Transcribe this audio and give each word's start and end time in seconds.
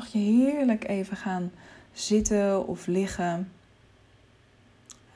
mag 0.00 0.08
je 0.08 0.18
heerlijk 0.18 0.88
even 0.88 1.16
gaan 1.16 1.52
zitten 1.92 2.66
of 2.66 2.86
liggen. 2.86 3.52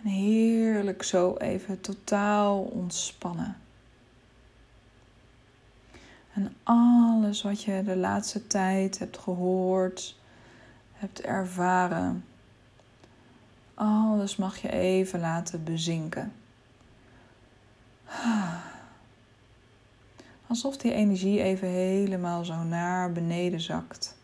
En 0.03 0.08
heerlijk 0.10 1.03
zo 1.03 1.37
even 1.37 1.80
totaal 1.80 2.62
ontspannen. 2.62 3.57
En 6.34 6.55
alles 6.62 7.42
wat 7.42 7.62
je 7.62 7.83
de 7.84 7.97
laatste 7.97 8.46
tijd 8.46 8.98
hebt 8.98 9.18
gehoord, 9.18 10.16
hebt 10.93 11.21
ervaren, 11.21 12.25
alles 13.75 14.37
mag 14.37 14.59
je 14.59 14.71
even 14.71 15.21
laten 15.21 15.64
bezinken. 15.64 16.32
Alsof 20.46 20.77
die 20.77 20.93
energie 20.93 21.43
even 21.43 21.69
helemaal 21.69 22.45
zo 22.45 22.62
naar 22.62 23.12
beneden 23.12 23.61
zakt. 23.61 24.23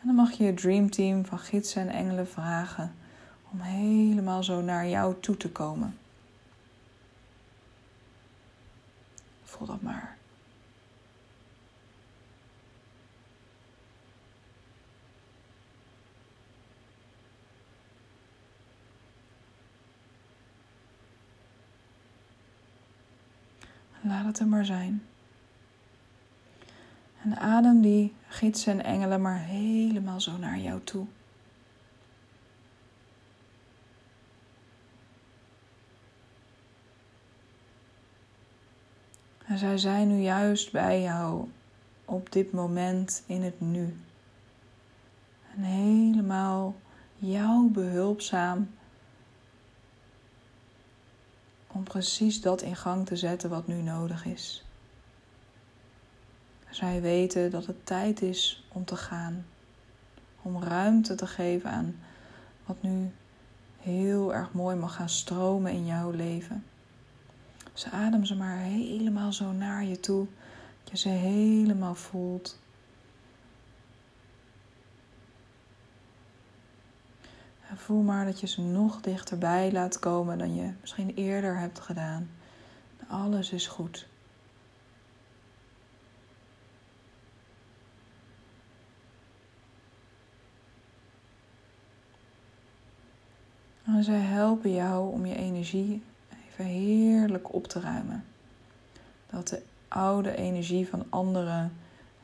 En 0.00 0.06
dan 0.06 0.14
mag 0.14 0.32
je 0.32 0.44
je 0.44 0.54
dreamteam 0.54 1.24
van 1.24 1.38
gidsen 1.38 1.82
en 1.82 1.88
engelen 1.88 2.28
vragen 2.28 2.94
om 3.52 3.60
helemaal 3.60 4.42
zo 4.42 4.60
naar 4.60 4.88
jou 4.88 5.14
toe 5.20 5.36
te 5.36 5.50
komen. 5.50 5.98
Voel 9.42 9.66
dat 9.66 9.82
maar. 9.82 10.18
Laat 24.02 24.24
het 24.24 24.38
er 24.38 24.46
maar 24.46 24.64
zijn. 24.64 25.02
En 27.22 27.36
adem 27.36 27.80
die 27.80 28.14
gidsen 28.30 28.72
en 28.72 28.84
engelen 28.84 29.20
maar 29.20 29.38
helemaal 29.38 30.20
zo 30.20 30.36
naar 30.36 30.58
jou 30.58 30.80
toe. 30.84 31.06
En 39.46 39.58
zij 39.58 39.78
zijn 39.78 40.08
nu 40.08 40.22
juist 40.22 40.72
bij 40.72 41.02
jou 41.02 41.48
op 42.04 42.32
dit 42.32 42.52
moment 42.52 43.22
in 43.26 43.42
het 43.42 43.60
nu. 43.60 43.96
En 45.54 45.62
helemaal 45.62 46.74
jou 47.16 47.70
behulpzaam 47.70 48.70
om 51.66 51.82
precies 51.82 52.40
dat 52.40 52.62
in 52.62 52.76
gang 52.76 53.06
te 53.06 53.16
zetten 53.16 53.50
wat 53.50 53.66
nu 53.66 53.82
nodig 53.82 54.24
is. 54.24 54.64
Zij 56.70 57.00
weten 57.00 57.50
dat 57.50 57.66
het 57.66 57.86
tijd 57.86 58.22
is 58.22 58.64
om 58.68 58.84
te 58.84 58.96
gaan, 58.96 59.46
om 60.42 60.62
ruimte 60.62 61.14
te 61.14 61.26
geven 61.26 61.70
aan 61.70 61.96
wat 62.66 62.82
nu 62.82 63.10
heel 63.80 64.34
erg 64.34 64.52
mooi 64.52 64.76
mag 64.76 64.94
gaan 64.94 65.08
stromen 65.08 65.72
in 65.72 65.86
jouw 65.86 66.10
leven. 66.10 66.64
Ze 67.72 67.90
adem 67.90 68.24
ze 68.24 68.36
maar 68.36 68.56
helemaal 68.56 69.32
zo 69.32 69.52
naar 69.52 69.84
je 69.84 70.00
toe, 70.00 70.26
dat 70.82 70.90
je 70.90 70.96
ze 70.96 71.08
helemaal 71.08 71.94
voelt. 71.94 72.58
En 77.68 77.78
voel 77.78 78.02
maar 78.02 78.24
dat 78.24 78.40
je 78.40 78.46
ze 78.46 78.60
nog 78.60 79.00
dichterbij 79.00 79.72
laat 79.72 79.98
komen 79.98 80.38
dan 80.38 80.54
je 80.54 80.72
misschien 80.80 81.14
eerder 81.14 81.58
hebt 81.58 81.80
gedaan. 81.80 82.30
Alles 83.08 83.50
is 83.50 83.66
goed. 83.66 84.09
En 93.96 94.04
zij 94.04 94.20
helpen 94.20 94.72
jou 94.72 95.12
om 95.12 95.26
je 95.26 95.36
energie 95.36 96.02
even 96.48 96.64
heerlijk 96.64 97.54
op 97.54 97.66
te 97.66 97.80
ruimen. 97.80 98.24
Dat 99.30 99.48
de 99.48 99.62
oude 99.88 100.36
energie 100.36 100.88
van 100.88 101.04
anderen 101.08 101.72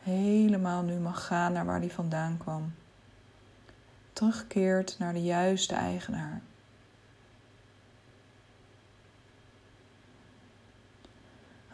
helemaal 0.03 0.82
nu 0.82 0.94
mag 0.94 1.26
gaan 1.26 1.53
naar 1.53 1.65
waar 1.66 1.81
die 1.81 1.93
vandaan 1.93 2.37
kwam. 2.38 2.72
Terugkeert 4.12 4.97
naar 4.99 5.12
de 5.12 5.22
juiste 5.22 5.75
eigenaar. 5.75 6.41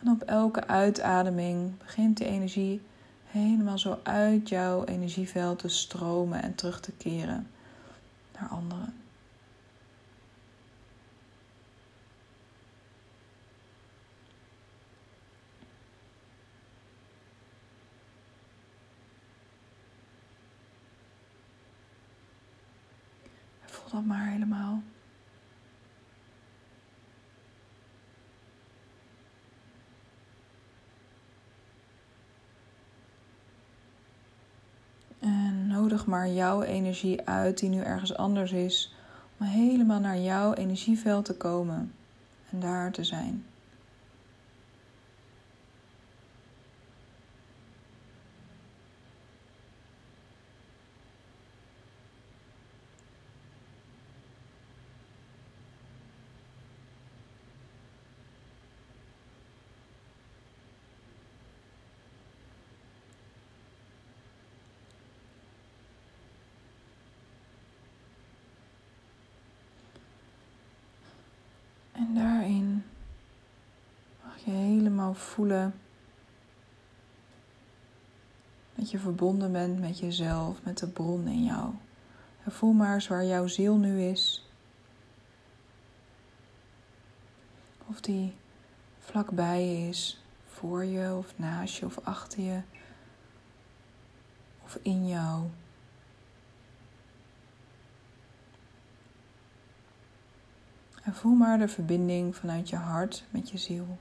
En 0.00 0.10
op 0.10 0.22
elke 0.22 0.66
uitademing 0.66 1.78
begint 1.78 2.16
die 2.16 2.26
energie 2.26 2.82
helemaal 3.26 3.78
zo 3.78 3.98
uit 4.02 4.48
jouw 4.48 4.84
energieveld 4.84 5.58
te 5.58 5.68
stromen 5.68 6.42
en 6.42 6.54
terug 6.54 6.80
te 6.80 6.92
keren 6.92 7.46
naar 8.32 8.48
anderen. 8.48 9.01
Dat 23.92 24.04
maar 24.04 24.26
helemaal. 24.26 24.82
En 35.18 35.66
nodig 35.66 36.06
maar 36.06 36.28
jouw 36.28 36.62
energie 36.62 37.26
uit 37.26 37.58
die 37.58 37.68
nu 37.68 37.80
ergens 37.80 38.16
anders 38.16 38.52
is, 38.52 38.94
om 39.38 39.46
helemaal 39.46 40.00
naar 40.00 40.18
jouw 40.18 40.54
energieveld 40.54 41.24
te 41.24 41.36
komen 41.36 41.92
en 42.50 42.60
daar 42.60 42.92
te 42.92 43.04
zijn. 43.04 43.44
En 71.92 72.14
daarin 72.14 72.84
mag 74.24 74.41
je 74.41 74.41
helemaal 74.52 75.14
voelen 75.14 75.74
dat 78.74 78.90
je 78.90 78.98
verbonden 78.98 79.52
bent 79.52 79.80
met 79.80 79.98
jezelf, 79.98 80.62
met 80.62 80.78
de 80.78 80.88
bron 80.88 81.26
in 81.26 81.44
jou. 81.44 81.74
En 82.44 82.52
voel 82.52 82.72
maar 82.72 82.94
eens 82.94 83.08
waar 83.08 83.24
jouw 83.24 83.46
ziel 83.46 83.76
nu 83.76 84.02
is. 84.02 84.46
Of 87.86 88.00
die 88.00 88.34
vlakbij 88.98 89.88
is, 89.88 90.22
voor 90.46 90.84
je 90.84 91.14
of 91.14 91.38
naast 91.38 91.76
je 91.76 91.86
of 91.86 91.98
achter 91.98 92.40
je 92.40 92.60
of 94.64 94.78
in 94.82 95.08
jou. 95.08 95.48
En 101.02 101.14
voel 101.14 101.34
maar 101.34 101.58
de 101.58 101.68
verbinding 101.68 102.36
vanuit 102.36 102.68
je 102.68 102.76
hart 102.76 103.24
met 103.30 103.50
je 103.50 103.58
ziel. 103.58 103.98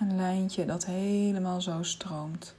Een 0.00 0.16
lijntje 0.16 0.64
dat 0.64 0.86
helemaal 0.86 1.60
zo 1.60 1.82
stroomt. 1.82 2.54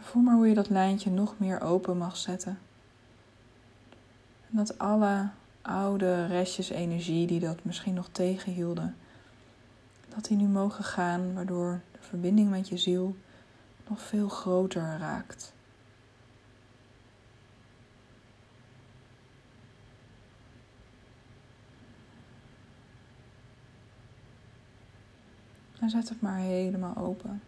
Voel 0.00 0.22
maar 0.22 0.34
hoe 0.34 0.48
je 0.48 0.54
dat 0.54 0.68
lijntje 0.68 1.10
nog 1.10 1.34
meer 1.38 1.60
open 1.60 1.96
mag 1.96 2.16
zetten. 2.16 2.58
En 4.50 4.56
dat 4.56 4.78
alle 4.78 5.28
oude 5.62 6.26
restjes 6.26 6.68
energie 6.68 7.26
die 7.26 7.40
dat 7.40 7.64
misschien 7.64 7.94
nog 7.94 8.08
tegenhielden, 8.12 8.96
dat 10.08 10.24
die 10.24 10.36
nu 10.36 10.46
mogen 10.46 10.84
gaan, 10.84 11.34
waardoor 11.34 11.80
de 11.92 11.98
verbinding 12.00 12.50
met 12.50 12.68
je 12.68 12.76
ziel 12.76 13.16
nog 13.88 14.00
veel 14.00 14.28
groter 14.28 14.96
raakt. 14.98 15.52
En 25.82 25.90
zet 25.90 26.08
het 26.08 26.20
maar 26.20 26.38
helemaal 26.38 26.96
open. 26.96 27.42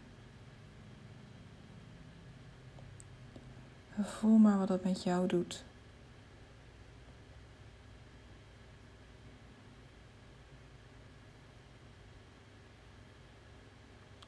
Voel 4.00 4.38
maar 4.38 4.58
wat 4.58 4.68
het 4.68 4.84
met 4.84 5.02
jou 5.02 5.26
doet. 5.26 5.64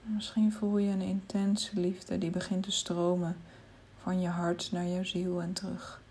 Misschien 0.02 0.52
voel 0.52 0.78
je 0.78 0.90
een 0.90 1.00
intense 1.00 1.80
liefde 1.80 2.18
die 2.18 2.30
begint 2.30 2.62
te 2.62 2.70
stromen 2.70 3.36
van 4.02 4.20
je 4.20 4.28
hart 4.28 4.72
naar 4.72 4.86
jouw 4.86 5.04
ziel 5.04 5.42
en 5.42 5.52
terug. 5.52 6.04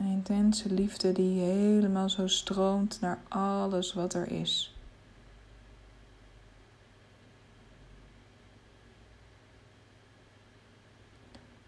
Een 0.00 0.06
intense 0.06 0.74
liefde 0.74 1.12
die 1.12 1.40
helemaal 1.40 2.08
zo 2.08 2.26
stroomt 2.26 3.00
naar 3.00 3.18
alles 3.28 3.92
wat 3.92 4.14
er 4.14 4.30
is. 4.30 4.74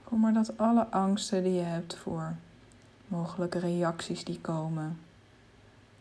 Voel 0.02 0.18
maar 0.18 0.32
dat 0.32 0.58
alle 0.58 0.86
angsten 0.86 1.42
die 1.42 1.52
je 1.52 1.60
hebt 1.60 1.96
voor 1.96 2.34
mogelijke 3.06 3.58
reacties 3.58 4.24
die 4.24 4.40
komen 4.40 4.98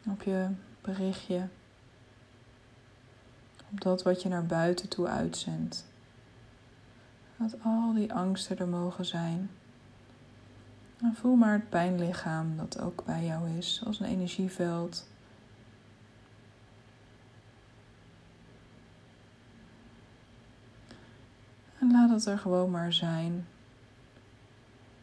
op 0.06 0.22
je 0.22 0.48
berichtje, 0.81 1.48
op 3.72 3.81
dat 3.81 4.04
wat 4.04 4.22
je 4.22 4.30
naar 4.30 4.45
buiten 4.45 4.89
toe 4.89 5.07
uitzendt. 5.07 5.86
Dat 7.38 7.56
al 7.63 7.94
die 7.94 8.13
angsten 8.13 8.57
er 8.57 8.68
mogen 8.68 9.06
zijn. 9.06 9.50
En 11.01 11.15
voel 11.15 11.36
maar 11.36 11.53
het 11.53 11.69
pijnlichaam 11.69 12.57
dat 12.57 12.80
ook 12.80 13.06
bij 13.06 13.25
jou 13.25 13.50
is, 13.57 13.81
als 13.86 14.00
een 14.00 14.06
energieveld. 14.06 15.07
En 21.80 21.92
laat 21.92 22.09
het 22.09 22.25
er 22.25 22.38
gewoon 22.38 22.71
maar 22.71 22.94
zijn. 22.94 23.48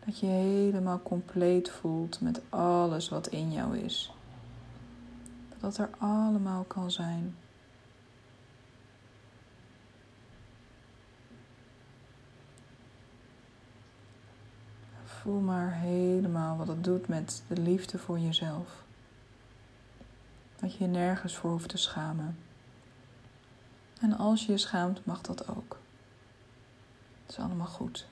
Dat 0.04 0.18
je 0.18 0.26
helemaal 0.26 1.02
compleet 1.02 1.70
voelt 1.70 2.20
met 2.20 2.40
alles 2.48 3.08
wat 3.08 3.26
in 3.26 3.52
jou 3.52 3.78
is. 3.78 4.12
Dat 5.48 5.60
dat 5.60 5.78
er 5.78 5.90
allemaal 5.98 6.64
kan 6.64 6.90
zijn. 6.90 7.34
Voel 15.28 15.40
maar 15.40 15.72
helemaal 15.72 16.56
wat 16.56 16.68
het 16.68 16.84
doet 16.84 17.08
met 17.08 17.42
de 17.48 17.56
liefde 17.56 17.98
voor 17.98 18.18
jezelf. 18.18 18.84
Dat 20.60 20.72
je 20.72 20.84
je 20.84 20.90
nergens 20.90 21.36
voor 21.36 21.50
hoeft 21.50 21.68
te 21.68 21.76
schamen. 21.76 22.38
En 24.00 24.16
als 24.16 24.46
je 24.46 24.52
je 24.52 24.58
schaamt, 24.58 25.06
mag 25.06 25.20
dat 25.20 25.48
ook. 25.48 25.78
Het 27.22 27.36
is 27.36 27.38
allemaal 27.38 27.66
goed. 27.66 28.08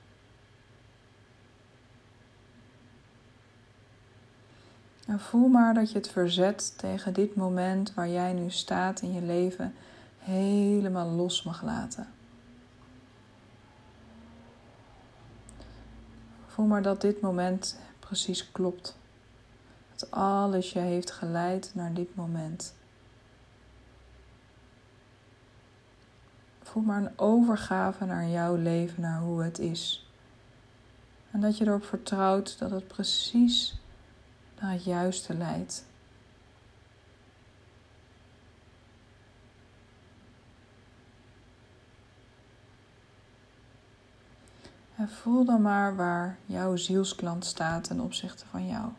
En 5.07 5.19
voel 5.19 5.47
maar 5.47 5.73
dat 5.73 5.91
je 5.91 5.97
het 5.97 6.09
verzet 6.09 6.77
tegen 6.77 7.13
dit 7.13 7.35
moment 7.35 7.93
waar 7.93 8.09
jij 8.09 8.33
nu 8.33 8.49
staat 8.49 9.01
in 9.01 9.13
je 9.13 9.21
leven 9.21 9.73
helemaal 10.19 11.09
los 11.09 11.43
mag 11.43 11.63
laten. 11.63 12.16
Voel 16.57 16.65
maar 16.65 16.81
dat 16.81 17.01
dit 17.01 17.21
moment 17.21 17.79
precies 17.99 18.51
klopt. 18.51 18.97
Dat 19.95 20.11
alles 20.11 20.71
je 20.71 20.79
heeft 20.79 21.11
geleid 21.11 21.71
naar 21.73 21.93
dit 21.93 22.15
moment. 22.15 22.73
Voel 26.61 26.83
maar 26.83 27.01
een 27.01 27.19
overgave 27.19 28.05
naar 28.05 28.27
jouw 28.27 28.55
leven, 28.55 29.01
naar 29.01 29.19
hoe 29.19 29.43
het 29.43 29.59
is. 29.59 30.11
En 31.31 31.41
dat 31.41 31.57
je 31.57 31.65
erop 31.65 31.85
vertrouwt 31.85 32.59
dat 32.59 32.71
het 32.71 32.87
precies 32.87 33.79
naar 34.59 34.71
het 34.71 34.83
juiste 34.83 35.33
leidt. 35.33 35.85
En 44.97 45.09
voel 45.09 45.45
dan 45.45 45.61
maar 45.61 45.95
waar 45.95 46.37
jouw 46.45 46.75
zielsklant 46.75 47.45
staat 47.45 47.83
ten 47.83 47.99
opzichte 47.99 48.45
van 48.45 48.67
jou. 48.67 48.91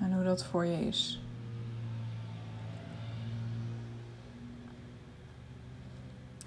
En 0.00 0.12
hoe 0.12 0.24
dat 0.24 0.44
voor 0.44 0.64
je 0.64 0.86
is. 0.86 1.22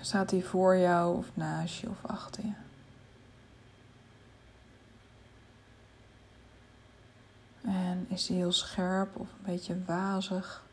Staat 0.06 0.32
hij 0.32 0.42
voor 0.42 0.78
jou 0.78 1.18
of 1.18 1.26
naast 1.34 1.80
je 1.80 1.90
of 1.90 2.06
achter 2.06 2.46
je? 2.46 2.54
En 7.62 8.06
is 8.10 8.28
hij 8.28 8.38
heel 8.38 8.52
scherp 8.52 9.16
of 9.16 9.28
een 9.32 9.46
beetje 9.46 9.84
wazig? 9.86 10.66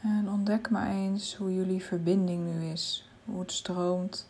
En 0.00 0.28
ontdek 0.28 0.70
maar 0.70 0.90
eens 0.90 1.34
hoe 1.34 1.54
jullie 1.54 1.84
verbinding 1.84 2.54
nu 2.54 2.70
is. 2.70 3.10
Hoe 3.24 3.40
het 3.40 3.52
stroomt 3.52 4.28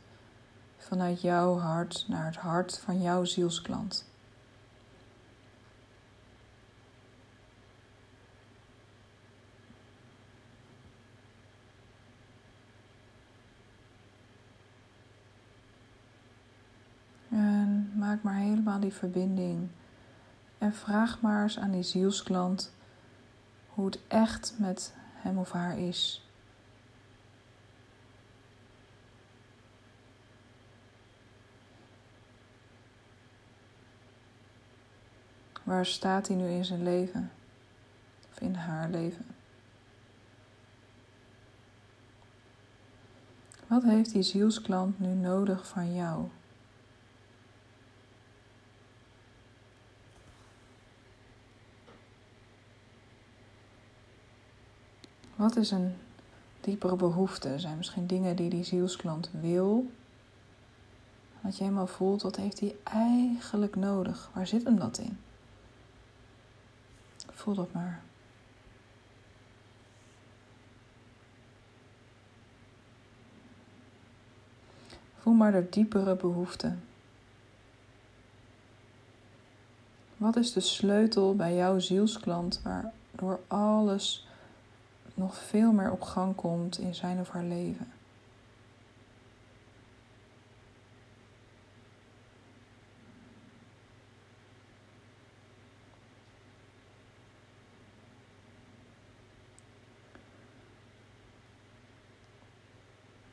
vanuit 0.77 1.21
jouw 1.21 1.59
hart 1.59 2.05
naar 2.09 2.27
het 2.27 2.37
hart 2.37 2.79
van 2.79 3.03
jouw 3.03 3.25
zielsklant. 3.25 4.07
En 17.31 17.93
maak 18.09 18.23
maar 18.23 18.35
helemaal 18.35 18.81
die 18.81 18.93
verbinding. 18.93 19.69
En 20.59 20.75
vraag 20.75 21.21
maar 21.21 21.43
eens 21.43 21.59
aan 21.59 21.71
die 21.71 21.83
zielsklant 21.83 22.73
hoe 23.69 23.87
het 23.87 23.99
echt 24.07 24.55
met 24.59 24.95
hem 25.15 25.39
of 25.39 25.53
haar 25.53 25.79
is. 25.79 26.29
Waar 35.63 35.87
staat 35.87 36.29
hij 36.29 36.37
nu 36.37 36.49
in 36.49 36.65
zijn 36.65 36.83
leven? 36.83 37.31
Of 38.31 38.41
in 38.41 38.55
haar 38.55 38.89
leven? 38.89 39.27
Wat 43.67 43.83
heeft 43.83 44.13
die 44.13 44.23
zielsklant 44.23 45.01
nu 45.01 45.09
nodig 45.09 45.69
van 45.69 45.95
jou? 45.95 46.29
Wat 55.39 55.57
is 55.57 55.71
een 55.71 55.95
diepere 56.61 56.97
behoefte? 56.97 57.59
Zijn 57.59 57.77
misschien 57.77 58.07
dingen 58.07 58.37
die 58.37 58.51
die 58.51 58.65
zielsklant 58.65 59.31
wil. 59.41 59.91
Dat 61.41 61.57
je 61.57 61.63
helemaal 61.65 61.87
voelt, 61.87 62.23
wat 62.23 62.37
heeft 62.37 62.61
hij 62.61 62.77
eigenlijk 62.83 63.77
nodig? 63.77 64.31
Waar 64.35 64.47
zit 64.47 64.65
hem 64.65 64.79
dat 64.79 64.99
in? 64.99 65.19
Voel 67.31 67.55
dat 67.55 67.73
maar. 67.73 68.03
Voel 75.19 75.35
maar 75.35 75.53
de 75.53 75.69
diepere 75.71 76.17
behoefte. 76.17 76.75
Wat 80.17 80.37
is 80.37 80.53
de 80.53 80.61
sleutel 80.61 81.37
bij 81.37 81.55
jouw 81.55 81.79
zielsklant 81.79 82.61
waardoor 82.63 83.41
alles 83.47 84.27
nog 85.19 85.37
veel 85.37 85.73
meer 85.73 85.91
op 85.93 86.03
gang 86.03 86.35
komt 86.35 86.79
in 86.79 86.95
zijn 86.95 87.21
of 87.21 87.29
haar 87.29 87.45
leven. 87.45 87.93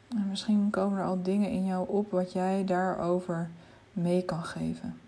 En 0.10 0.28
misschien 0.30 0.70
komen 0.70 1.00
er 1.00 1.06
al 1.06 1.24
dingen 1.24 1.50
in 1.50 1.66
jou 1.66 1.90
op 1.90 2.12
wat 2.12 2.32
jij 2.32 2.66
daarover 2.66 3.50
mee 3.92 4.24
kan 4.24 4.44
geven. 4.44 5.00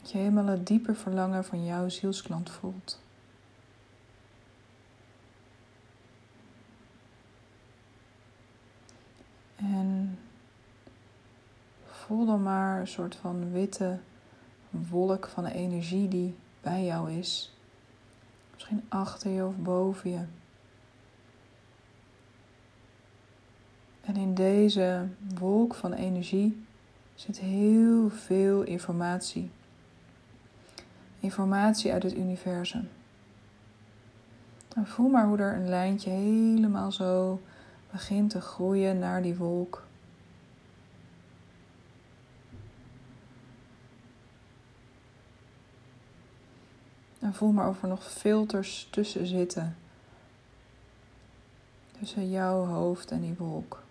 Dat 0.00 0.10
je 0.10 0.18
helemaal 0.18 0.46
het 0.46 0.66
diepe 0.66 0.94
verlangen 0.94 1.44
van 1.44 1.64
jouw 1.64 1.88
zielsklant 1.88 2.50
voelt. 2.50 3.02
En 9.72 10.18
voel 11.84 12.26
dan 12.26 12.42
maar 12.42 12.80
een 12.80 12.88
soort 12.88 13.14
van 13.16 13.52
witte 13.52 13.98
wolk 14.70 15.26
van 15.26 15.46
energie 15.46 16.08
die 16.08 16.36
bij 16.60 16.84
jou 16.84 17.12
is. 17.12 17.56
Misschien 18.52 18.84
achter 18.88 19.30
je 19.30 19.46
of 19.46 19.56
boven 19.56 20.10
je. 20.10 20.24
En 24.00 24.16
in 24.16 24.34
deze 24.34 25.06
wolk 25.38 25.74
van 25.74 25.92
energie 25.92 26.64
zit 27.14 27.38
heel 27.38 28.10
veel 28.10 28.62
informatie. 28.62 29.50
Informatie 31.20 31.92
uit 31.92 32.02
het 32.02 32.16
universum. 32.16 32.88
En 34.74 34.86
voel 34.86 35.08
maar 35.08 35.26
hoe 35.26 35.38
er 35.38 35.54
een 35.54 35.68
lijntje 35.68 36.10
helemaal 36.10 36.92
zo 36.92 37.40
begint 37.94 38.30
te 38.30 38.40
groeien 38.40 38.98
naar 38.98 39.22
die 39.22 39.36
wolk. 39.36 39.82
En 47.18 47.34
voel 47.34 47.52
maar 47.52 47.68
of 47.68 47.82
er 47.82 47.88
nog 47.88 48.04
filters 48.04 48.88
tussen 48.90 49.26
zitten. 49.26 49.76
Tussen 51.98 52.30
jouw 52.30 52.64
hoofd 52.64 53.10
en 53.10 53.20
die 53.20 53.34
wolk. 53.38 53.82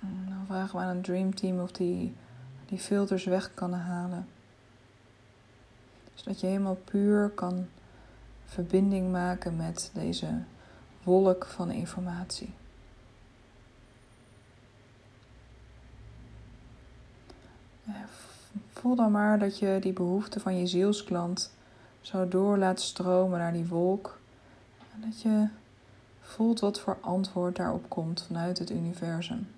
En 0.00 0.26
dan 0.28 0.46
vragen 0.46 0.78
we 0.78 0.84
aan 0.84 0.96
een 0.96 1.02
dreamteam 1.02 1.60
of 1.60 1.72
die 1.72 2.14
die 2.66 2.78
filters 2.78 3.24
weg 3.24 3.54
kan 3.54 3.72
halen. 3.72 4.28
Zodat 6.14 6.40
je 6.40 6.46
helemaal 6.46 6.80
puur 6.84 7.28
kan 7.28 7.66
verbinding 8.44 9.12
maken 9.12 9.56
met 9.56 9.90
deze 9.94 10.42
wolk 11.02 11.44
van 11.46 11.70
informatie. 11.70 12.54
Voel 18.72 18.96
dan 18.96 19.12
maar 19.12 19.38
dat 19.38 19.58
je 19.58 19.78
die 19.80 19.92
behoefte 19.92 20.40
van 20.40 20.56
je 20.58 20.66
zielsklant 20.66 21.52
zo 22.00 22.28
door 22.28 22.58
laat 22.58 22.80
stromen 22.80 23.38
naar 23.38 23.52
die 23.52 23.66
wolk. 23.66 24.18
En 24.94 25.00
dat 25.00 25.20
je 25.20 25.48
voelt 26.20 26.60
wat 26.60 26.80
voor 26.80 26.98
antwoord 27.00 27.56
daarop 27.56 27.88
komt 27.88 28.22
vanuit 28.22 28.58
het 28.58 28.70
universum. 28.70 29.48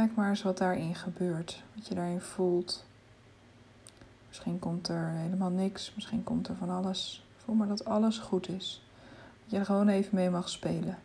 Kijk 0.00 0.14
maar 0.14 0.28
eens 0.28 0.42
wat 0.42 0.58
daarin 0.58 0.94
gebeurt, 0.94 1.62
wat 1.74 1.86
je 1.86 1.94
daarin 1.94 2.20
voelt. 2.20 2.84
Misschien 4.28 4.58
komt 4.58 4.88
er 4.88 5.08
helemaal 5.08 5.50
niks, 5.50 5.94
misschien 5.94 6.24
komt 6.24 6.48
er 6.48 6.56
van 6.56 6.70
alles. 6.70 7.24
Voel 7.36 7.54
maar 7.54 7.68
dat 7.68 7.84
alles 7.84 8.18
goed 8.18 8.48
is. 8.48 8.82
Dat 9.42 9.50
je 9.50 9.58
er 9.58 9.64
gewoon 9.64 9.88
even 9.88 10.14
mee 10.14 10.30
mag 10.30 10.48
spelen. 10.48 10.98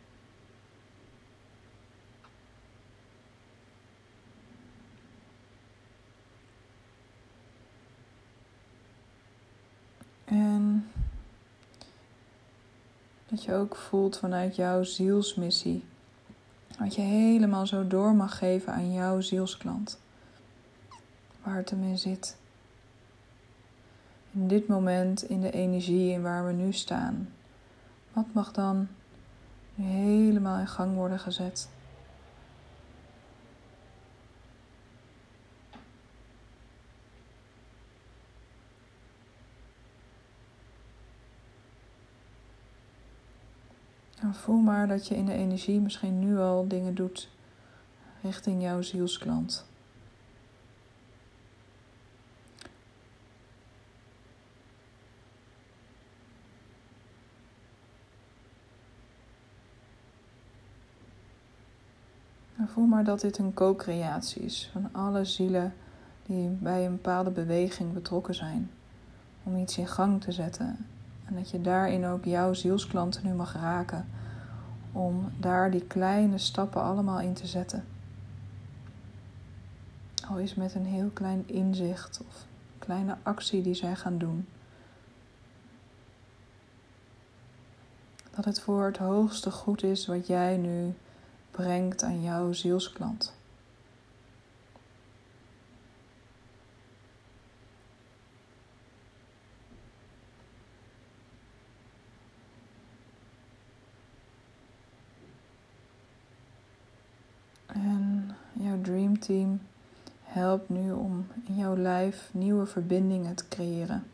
En 10.24 10.90
dat 13.28 13.44
je 13.44 13.54
ook 13.54 13.76
voelt 13.76 14.18
vanuit 14.18 14.56
jouw 14.56 14.82
zielsmissie 14.82 15.84
wat 16.78 16.94
je 16.94 17.00
helemaal 17.00 17.66
zo 17.66 17.86
door 17.86 18.14
mag 18.14 18.38
geven 18.38 18.72
aan 18.72 18.92
jouw 18.92 19.20
zielsklant. 19.20 19.98
Waar 21.42 21.56
het 21.56 21.70
hem 21.70 21.82
in 21.82 21.98
zit. 21.98 22.36
In 24.32 24.48
dit 24.48 24.68
moment, 24.68 25.22
in 25.22 25.40
de 25.40 25.50
energie 25.50 26.12
in 26.12 26.22
waar 26.22 26.46
we 26.46 26.52
nu 26.52 26.72
staan. 26.72 27.28
Wat 28.12 28.26
mag 28.32 28.52
dan 28.52 28.88
nu 29.74 29.84
helemaal 29.84 30.58
in 30.58 30.68
gang 30.68 30.94
worden 30.94 31.18
gezet? 31.18 31.68
En 44.26 44.34
voel 44.34 44.60
maar 44.60 44.88
dat 44.88 45.06
je 45.06 45.16
in 45.16 45.26
de 45.26 45.32
energie 45.32 45.80
misschien 45.80 46.18
nu 46.18 46.38
al 46.38 46.68
dingen 46.68 46.94
doet 46.94 47.28
richting 48.22 48.62
jouw 48.62 48.82
zielsklant. 48.82 49.66
Voel 62.66 62.86
maar 62.86 63.04
dat 63.04 63.20
dit 63.20 63.38
een 63.38 63.54
co-creatie 63.54 64.42
is 64.42 64.70
van 64.72 64.88
alle 64.92 65.24
zielen 65.24 65.74
die 66.26 66.48
bij 66.48 66.86
een 66.86 66.92
bepaalde 66.92 67.30
beweging 67.30 67.92
betrokken 67.92 68.34
zijn. 68.34 68.70
Om 69.42 69.56
iets 69.56 69.78
in 69.78 69.88
gang 69.88 70.20
te 70.20 70.32
zetten 70.32 70.86
en 71.26 71.34
dat 71.34 71.50
je 71.50 71.60
daarin 71.60 72.06
ook 72.06 72.24
jouw 72.24 72.52
zielsklanten 72.54 73.26
nu 73.26 73.32
mag 73.32 73.52
raken. 73.52 74.08
Om 74.92 75.32
daar 75.38 75.70
die 75.70 75.86
kleine 75.86 76.38
stappen 76.38 76.82
allemaal 76.82 77.20
in 77.20 77.34
te 77.34 77.46
zetten. 77.46 77.84
Al 80.28 80.38
is 80.38 80.54
met 80.54 80.74
een 80.74 80.86
heel 80.86 81.10
klein 81.12 81.48
inzicht 81.48 82.20
of 82.28 82.44
kleine 82.78 83.16
actie 83.22 83.62
die 83.62 83.74
zij 83.74 83.96
gaan 83.96 84.18
doen. 84.18 84.46
Dat 88.30 88.44
het 88.44 88.60
voor 88.60 88.84
het 88.84 88.96
hoogste 88.96 89.50
goed 89.50 89.82
is 89.82 90.06
wat 90.06 90.26
jij 90.26 90.56
nu 90.56 90.94
brengt 91.50 92.02
aan 92.02 92.22
jouw 92.22 92.52
zielsklant. 92.52 93.36
Dreamteam 108.86 109.60
helpt 110.36 110.68
nu 110.68 110.92
om 110.92 111.26
in 111.46 111.56
jouw 111.56 111.76
lijf 111.76 112.28
nieuwe 112.32 112.66
verbindingen 112.66 113.34
te 113.34 113.48
creëren. 113.48 114.06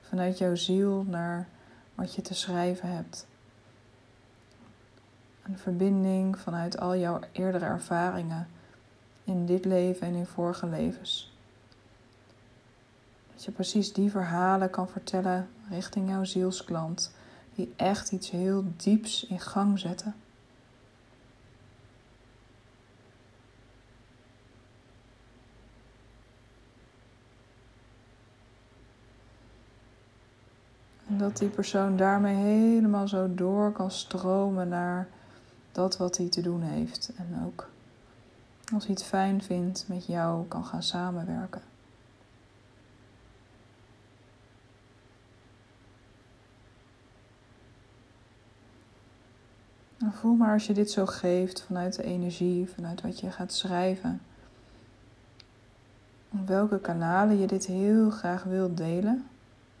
Vanuit 0.00 0.38
jouw 0.38 0.54
ziel 0.54 1.04
naar 1.08 1.48
wat 1.94 2.14
je 2.14 2.22
te 2.22 2.34
schrijven 2.34 2.88
hebt. 2.88 3.26
Een 5.42 5.58
verbinding 5.58 6.38
vanuit 6.38 6.78
al 6.78 6.96
jouw 6.96 7.20
eerdere 7.32 7.64
ervaringen 7.64 8.48
in 9.24 9.46
dit 9.46 9.64
leven 9.64 10.06
en 10.06 10.14
in 10.14 10.26
vorige 10.26 10.66
levens. 10.66 11.36
Dat 13.32 13.44
je 13.44 13.50
precies 13.50 13.92
die 13.92 14.10
verhalen 14.10 14.70
kan 14.70 14.88
vertellen 14.88 15.48
richting 15.70 16.08
jouw 16.08 16.24
zielsklant, 16.24 17.14
die 17.54 17.72
echt 17.76 18.12
iets 18.12 18.30
heel 18.30 18.64
dieps 18.76 19.26
in 19.26 19.40
gang 19.40 19.78
zetten. 19.78 20.14
Dat 31.22 31.36
die 31.36 31.48
persoon 31.48 31.96
daarmee 31.96 32.34
helemaal 32.34 33.08
zo 33.08 33.34
door 33.34 33.72
kan 33.72 33.90
stromen 33.90 34.68
naar 34.68 35.08
dat 35.72 35.96
wat 35.96 36.16
hij 36.16 36.28
te 36.28 36.40
doen 36.40 36.62
heeft. 36.62 37.12
En 37.16 37.42
ook 37.46 37.68
als 38.72 38.84
hij 38.84 38.94
het 38.94 39.04
fijn 39.04 39.42
vindt, 39.42 39.84
met 39.88 40.06
jou 40.06 40.46
kan 40.48 40.64
gaan 40.64 40.82
samenwerken. 40.82 41.62
En 49.98 50.12
voel 50.12 50.34
maar 50.34 50.52
als 50.52 50.66
je 50.66 50.72
dit 50.72 50.90
zo 50.90 51.06
geeft 51.06 51.62
vanuit 51.62 51.96
de 51.96 52.02
energie, 52.02 52.68
vanuit 52.68 53.00
wat 53.00 53.20
je 53.20 53.30
gaat 53.30 53.52
schrijven. 53.52 54.20
Op 56.30 56.48
welke 56.48 56.80
kanalen 56.80 57.38
je 57.38 57.46
dit 57.46 57.66
heel 57.66 58.10
graag 58.10 58.42
wilt 58.42 58.76
delen. 58.76 59.26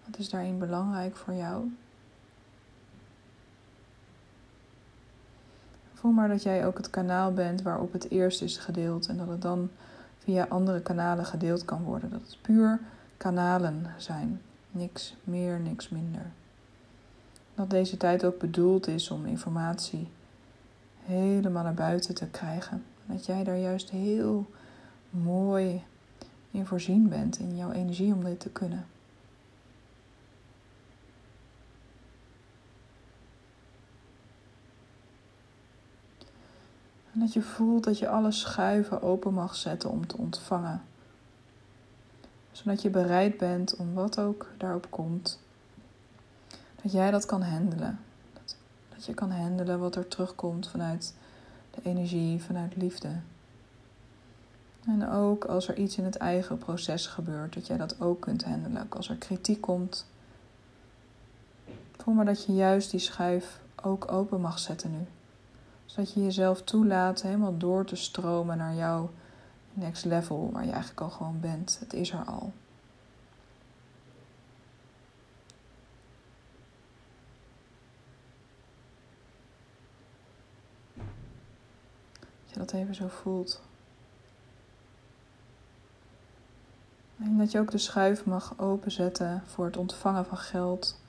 Wat 0.06 0.18
is 0.18 0.30
daarin 0.30 0.58
belangrijk 0.58 1.16
voor 1.16 1.34
jou? 1.34 1.72
Voel 5.94 6.12
maar 6.12 6.28
dat 6.28 6.42
jij 6.42 6.66
ook 6.66 6.76
het 6.76 6.90
kanaal 6.90 7.32
bent 7.32 7.62
waarop 7.62 7.92
het 7.92 8.10
eerst 8.10 8.42
is 8.42 8.56
gedeeld 8.56 9.06
en 9.06 9.16
dat 9.16 9.28
het 9.28 9.42
dan 9.42 9.70
via 10.18 10.46
andere 10.48 10.80
kanalen 10.80 11.24
gedeeld 11.24 11.64
kan 11.64 11.82
worden. 11.82 12.10
Dat 12.10 12.20
het 12.20 12.38
puur 12.42 12.80
kanalen 13.16 13.86
zijn. 13.96 14.40
Niks 14.70 15.16
meer, 15.24 15.60
niks 15.60 15.88
minder. 15.88 16.30
Dat 17.54 17.70
deze 17.70 17.96
tijd 17.96 18.24
ook 18.24 18.38
bedoeld 18.38 18.86
is 18.86 19.10
om 19.10 19.26
informatie 19.26 20.08
helemaal 21.04 21.62
naar 21.62 21.74
buiten 21.74 22.14
te 22.14 22.26
krijgen. 22.26 22.84
Dat 23.06 23.26
jij 23.26 23.44
daar 23.44 23.58
juist 23.58 23.90
heel 23.90 24.46
mooi 25.10 25.82
in 26.50 26.66
voorzien 26.66 27.08
bent 27.08 27.38
in 27.38 27.56
jouw 27.56 27.70
energie 27.70 28.14
om 28.14 28.24
dit 28.24 28.40
te 28.40 28.50
kunnen. 28.50 28.86
En 37.12 37.20
dat 37.20 37.32
je 37.32 37.42
voelt 37.42 37.84
dat 37.84 37.98
je 37.98 38.08
alle 38.08 38.32
schuiven 38.32 39.02
open 39.02 39.34
mag 39.34 39.54
zetten 39.54 39.90
om 39.90 40.06
te 40.06 40.16
ontvangen. 40.16 40.82
Zodat 42.52 42.82
je 42.82 42.90
bereid 42.90 43.36
bent 43.36 43.76
om 43.76 43.94
wat 43.94 44.18
ook 44.18 44.46
daarop 44.56 44.86
komt, 44.90 45.40
dat 46.82 46.92
jij 46.92 47.10
dat 47.10 47.26
kan 47.26 47.42
handelen. 47.42 48.00
Dat, 48.94 49.04
je 49.04 49.14
kan 49.14 49.30
handelen 49.30 49.78
wat 49.78 49.96
er 49.96 50.08
terugkomt 50.08 50.68
vanuit 50.68 51.14
de 51.70 51.80
energie, 51.82 52.42
vanuit 52.42 52.76
liefde. 52.76 53.10
En 54.86 55.08
ook 55.08 55.44
als 55.44 55.68
er 55.68 55.76
iets 55.76 55.96
in 55.96 56.04
het 56.04 56.16
eigen 56.16 56.58
proces 56.58 57.06
gebeurt, 57.06 57.54
dat 57.54 57.66
jij 57.66 57.76
dat 57.76 58.00
ook 58.00 58.20
kunt 58.20 58.44
handelen. 58.44 58.82
Ook 58.82 58.94
als 58.94 59.08
er 59.08 59.16
kritiek 59.16 59.60
komt. 59.60 60.06
Voel 61.96 62.14
maar 62.14 62.24
dat 62.24 62.44
je 62.44 62.54
juist 62.54 62.90
die 62.90 63.00
schuif 63.00 63.60
ook 63.82 64.12
open 64.12 64.40
mag 64.40 64.58
zetten 64.58 64.90
nu. 64.90 65.06
Zodat 65.92 66.12
je 66.12 66.22
jezelf 66.22 66.62
toelaat 66.62 67.22
helemaal 67.22 67.56
door 67.56 67.84
te 67.84 67.96
stromen 67.96 68.56
naar 68.58 68.74
jouw 68.74 69.10
next 69.72 70.04
level, 70.04 70.50
waar 70.52 70.64
je 70.64 70.70
eigenlijk 70.70 71.00
al 71.00 71.10
gewoon 71.10 71.40
bent. 71.40 71.76
Het 71.80 71.92
is 71.92 72.10
er 72.10 72.24
al. 72.24 72.52
Dat 80.94 82.50
je 82.52 82.58
dat 82.58 82.72
even 82.72 82.94
zo 82.94 83.08
voelt. 83.08 83.62
En 87.18 87.38
dat 87.38 87.50
je 87.50 87.58
ook 87.58 87.70
de 87.70 87.78
schuif 87.78 88.24
mag 88.24 88.58
openzetten 88.58 89.42
voor 89.46 89.64
het 89.64 89.76
ontvangen 89.76 90.24
van 90.24 90.38
geld. 90.38 91.01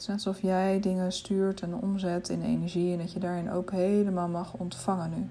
Het 0.00 0.08
is 0.08 0.14
net 0.14 0.26
alsof 0.26 0.42
jij 0.42 0.80
dingen 0.80 1.12
stuurt 1.12 1.60
en 1.60 1.74
omzet 1.74 2.28
in 2.28 2.42
energie 2.42 2.92
en 2.92 2.98
dat 2.98 3.12
je 3.12 3.18
daarin 3.20 3.50
ook 3.50 3.70
helemaal 3.70 4.28
mag 4.28 4.52
ontvangen 4.52 5.10
nu. 5.10 5.30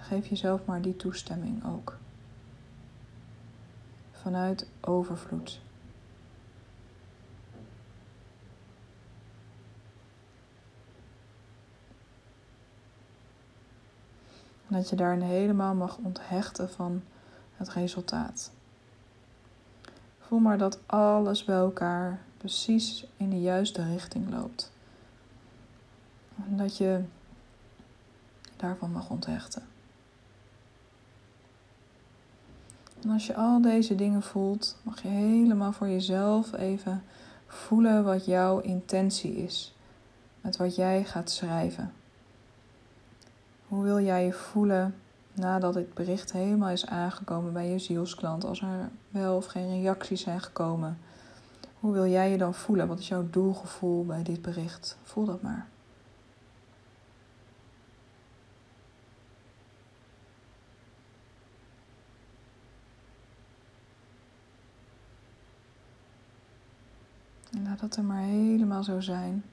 Geef 0.00 0.26
jezelf 0.26 0.64
maar 0.64 0.82
die 0.82 0.96
toestemming 0.96 1.64
ook. 1.66 1.96
Vanuit 4.12 4.70
overvloed. 4.80 5.60
Dat 14.68 14.88
je 14.88 14.96
daarin 14.96 15.22
helemaal 15.22 15.74
mag 15.74 15.96
onthechten 15.96 16.70
van 16.70 17.02
het 17.56 17.68
resultaat. 17.68 18.50
Voel 20.18 20.38
maar 20.38 20.58
dat 20.58 20.78
alles 20.86 21.44
bij 21.44 21.56
elkaar 21.56 22.20
precies 22.40 23.06
in 23.16 23.30
de 23.30 23.40
juiste 23.40 23.84
richting 23.84 24.30
loopt. 24.30 24.72
En 26.48 26.56
dat 26.56 26.76
je 26.76 27.02
daarvan 28.56 28.92
mag 28.92 29.10
onthechten. 29.10 29.62
En 33.02 33.10
als 33.10 33.26
je 33.26 33.34
al 33.34 33.60
deze 33.62 33.94
dingen 33.94 34.22
voelt, 34.22 34.76
mag 34.82 35.02
je 35.02 35.08
helemaal 35.08 35.72
voor 35.72 35.88
jezelf 35.88 36.52
even 36.52 37.04
voelen 37.46 38.04
wat 38.04 38.24
jouw 38.24 38.60
intentie 38.60 39.36
is. 39.36 39.74
Met 40.40 40.56
wat 40.56 40.76
jij 40.76 41.04
gaat 41.04 41.30
schrijven. 41.30 41.92
Hoe 43.68 43.82
wil 43.82 44.00
jij 44.00 44.24
je 44.24 44.32
voelen 44.32 44.94
nadat 45.32 45.74
dit 45.74 45.94
bericht 45.94 46.32
helemaal 46.32 46.70
is 46.70 46.86
aangekomen 46.86 47.52
bij 47.52 47.70
je 47.70 47.78
zielsklant? 47.78 48.44
Als 48.44 48.60
er 48.60 48.90
wel 49.10 49.36
of 49.36 49.46
geen 49.46 49.80
reacties 49.80 50.20
zijn 50.20 50.40
gekomen. 50.40 50.98
Hoe 51.80 51.92
wil 51.92 52.06
jij 52.06 52.30
je 52.30 52.38
dan 52.38 52.54
voelen? 52.54 52.88
Wat 52.88 52.98
is 52.98 53.08
jouw 53.08 53.30
doelgevoel 53.30 54.04
bij 54.04 54.22
dit 54.22 54.42
bericht? 54.42 54.98
Voel 55.02 55.24
dat 55.24 55.42
maar. 55.42 55.68
En 67.52 67.62
laat 67.62 67.80
dat 67.80 67.96
er 67.96 68.04
maar 68.04 68.22
helemaal 68.22 68.82
zo 68.82 69.00
zijn. 69.00 69.44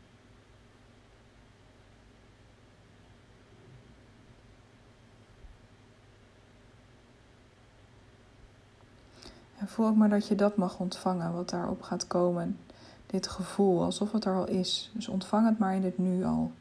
Voel 9.68 9.88
ook 9.88 9.96
maar 9.96 10.10
dat 10.10 10.28
je 10.28 10.36
dat 10.36 10.56
mag 10.58 10.80
ontvangen, 10.80 11.34
wat 11.34 11.50
daarop 11.50 11.82
gaat 11.82 12.08
komen. 12.08 12.60
Dit 13.06 13.28
gevoel, 13.28 13.84
alsof 13.84 14.12
het 14.12 14.26
er 14.26 14.36
al 14.36 14.48
is. 14.48 14.92
Dus 14.94 15.08
ontvang 15.08 15.48
het 15.48 15.60
maar 15.60 15.76
in 15.76 15.84
het 15.84 15.98
nu 15.98 16.26
al. 16.26 16.52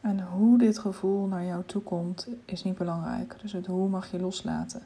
En 0.00 0.20
hoe 0.20 0.58
dit 0.58 0.78
gevoel 0.78 1.26
naar 1.26 1.44
jou 1.44 1.64
toe 1.64 1.82
komt, 1.82 2.28
is 2.44 2.64
niet 2.64 2.78
belangrijk. 2.78 3.36
Dus 3.40 3.52
het 3.52 3.66
hoe 3.66 3.88
mag 3.88 4.10
je 4.10 4.20
loslaten. 4.20 4.82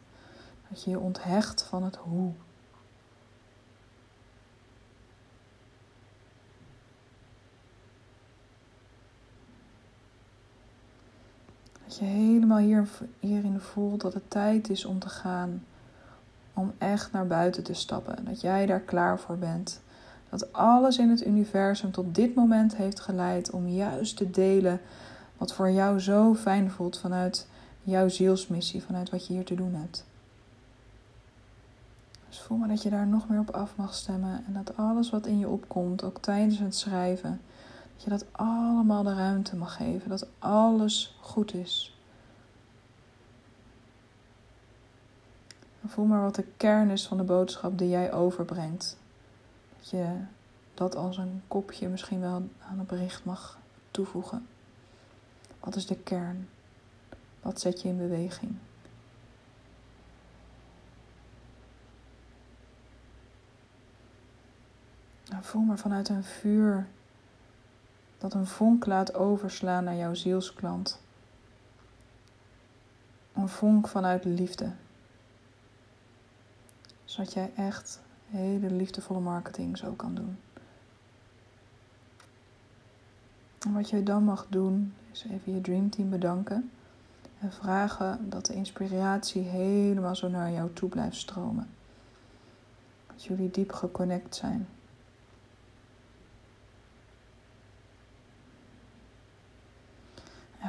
Dat 0.68 0.84
je 0.84 0.90
je 0.90 0.98
onthecht 0.98 1.62
van 1.62 1.82
het 1.82 1.96
hoe. 1.96 2.32
Dat 11.90 11.98
je 11.98 12.04
helemaal 12.04 12.58
hier, 12.58 12.88
hierin 13.20 13.60
voelt 13.60 14.00
dat 14.00 14.14
het 14.14 14.30
tijd 14.30 14.70
is 14.70 14.84
om 14.84 14.98
te 14.98 15.08
gaan. 15.08 15.64
Om 16.54 16.72
echt 16.78 17.12
naar 17.12 17.26
buiten 17.26 17.62
te 17.62 17.74
stappen. 17.74 18.24
Dat 18.24 18.40
jij 18.40 18.66
daar 18.66 18.80
klaar 18.80 19.18
voor 19.18 19.38
bent. 19.38 19.80
Dat 20.28 20.52
alles 20.52 20.98
in 20.98 21.08
het 21.08 21.26
universum 21.26 21.90
tot 21.90 22.14
dit 22.14 22.34
moment 22.34 22.76
heeft 22.76 23.00
geleid 23.00 23.50
om 23.50 23.68
juist 23.68 24.16
te 24.16 24.30
delen 24.30 24.80
wat 25.38 25.54
voor 25.54 25.70
jou 25.70 26.00
zo 26.00 26.34
fijn 26.34 26.70
voelt 26.70 26.98
vanuit 26.98 27.46
jouw 27.82 28.08
zielsmissie, 28.08 28.82
vanuit 28.82 29.10
wat 29.10 29.26
je 29.26 29.32
hier 29.32 29.44
te 29.44 29.54
doen 29.54 29.74
hebt. 29.74 30.04
Dus 32.28 32.40
voel 32.40 32.58
maar 32.58 32.68
dat 32.68 32.82
je 32.82 32.90
daar 32.90 33.06
nog 33.06 33.28
meer 33.28 33.40
op 33.40 33.50
af 33.50 33.76
mag 33.76 33.94
stemmen 33.94 34.44
en 34.46 34.52
dat 34.52 34.76
alles 34.76 35.10
wat 35.10 35.26
in 35.26 35.38
je 35.38 35.48
opkomt, 35.48 36.04
ook 36.04 36.18
tijdens 36.20 36.58
het 36.58 36.76
schrijven, 36.76 37.40
dat 38.00 38.08
je 38.20 38.26
dat 38.26 38.32
allemaal 38.32 39.02
de 39.02 39.14
ruimte 39.14 39.56
mag 39.56 39.76
geven, 39.76 40.08
dat 40.08 40.26
alles 40.38 41.16
goed 41.20 41.54
is. 41.54 41.98
Voel 45.86 46.04
maar 46.04 46.22
wat 46.22 46.34
de 46.34 46.44
kern 46.56 46.90
is 46.90 47.06
van 47.06 47.16
de 47.16 47.22
boodschap 47.22 47.78
die 47.78 47.88
jij 47.88 48.12
overbrengt. 48.12 48.96
Dat 49.78 49.90
je 49.90 50.16
dat 50.74 50.96
als 50.96 51.16
een 51.16 51.42
kopje 51.48 51.88
misschien 51.88 52.20
wel 52.20 52.48
aan 52.68 52.78
het 52.78 52.86
bericht 52.86 53.24
mag 53.24 53.58
toevoegen. 53.90 54.46
Wat 55.60 55.76
is 55.76 55.86
de 55.86 55.96
kern? 55.96 56.48
Wat 57.40 57.60
zet 57.60 57.82
je 57.82 57.88
in 57.88 57.96
beweging? 57.96 58.54
Nou, 65.28 65.42
voel 65.42 65.62
maar 65.62 65.78
vanuit 65.78 66.08
een 66.08 66.24
vuur 66.24 66.86
dat 68.20 68.34
een 68.34 68.46
vonk 68.46 68.86
laat 68.86 69.14
overslaan 69.14 69.84
naar 69.84 69.96
jouw 69.96 70.14
zielsklant. 70.14 71.00
Een 73.32 73.48
vonk 73.48 73.88
vanuit 73.88 74.24
liefde. 74.24 74.72
Zodat 77.04 77.32
jij 77.32 77.52
echt 77.56 78.00
hele 78.26 78.70
liefdevolle 78.70 79.20
marketing 79.20 79.78
zo 79.78 79.92
kan 79.92 80.14
doen. 80.14 80.38
En 83.58 83.72
wat 83.72 83.90
je 83.90 84.02
dan 84.02 84.24
mag 84.24 84.46
doen, 84.48 84.94
is 85.12 85.24
even 85.24 85.54
je 85.54 85.60
dreamteam 85.60 86.10
bedanken. 86.10 86.70
En 87.38 87.52
vragen 87.52 88.30
dat 88.30 88.46
de 88.46 88.54
inspiratie 88.54 89.42
helemaal 89.42 90.16
zo 90.16 90.28
naar 90.28 90.50
jou 90.50 90.72
toe 90.72 90.88
blijft 90.88 91.16
stromen. 91.16 91.68
Dat 93.06 93.24
jullie 93.24 93.50
diep 93.50 93.72
geconnect 93.72 94.34
zijn. 94.34 94.68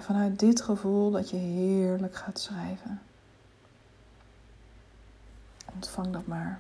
En 0.02 0.08
vanuit 0.08 0.40
dit 0.40 0.62
gevoel 0.62 1.12
dat 1.12 1.30
je 1.30 1.36
heerlijk 1.36 2.16
gaat 2.16 2.40
schrijven. 2.40 3.02
Ontvang 5.74 6.12
dat 6.14 6.28
maar. 6.28 6.60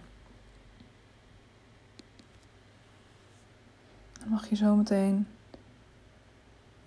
Dan 4.19 4.29
mag 4.29 4.49
je 4.49 4.55
zo 4.55 4.75
meteen 4.75 5.27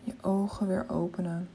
je 0.02 0.14
ogen 0.20 0.66
weer 0.66 0.84
openen. 0.88 1.48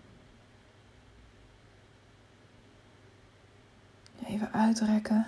Even 4.25 4.53
uitrekken. 4.53 5.25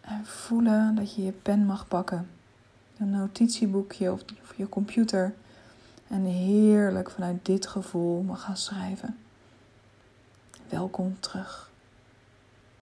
En 0.00 0.26
voelen 0.26 0.94
dat 0.94 1.14
je 1.14 1.22
je 1.22 1.32
pen 1.32 1.66
mag 1.66 1.88
pakken 1.88 2.39
een 3.00 3.10
notitieboekje 3.10 4.12
of, 4.12 4.22
je 4.56 4.68
computer. 4.68 5.34
En 6.08 6.24
heerlijk 6.24 7.10
vanuit 7.10 7.46
dit 7.46 7.66
gevoel 7.66 8.22
mag 8.22 8.42
gaan 8.42 8.56
schrijven. 8.56 9.18
Welkom 10.68 11.20
terug. 11.20 11.69